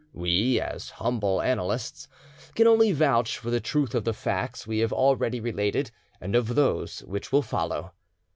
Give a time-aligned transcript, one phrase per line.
[0.13, 2.07] We, as humble annalists,
[2.55, 6.55] can only vouch for the truth of the facts we have already related and of
[6.55, 7.93] those which will follow.